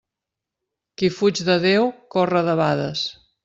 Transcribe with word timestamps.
Qui 1.03 1.11
fuig 1.19 1.43
de 1.51 1.59
Déu 1.67 1.87
corre 2.17 2.45
debades. 2.51 3.09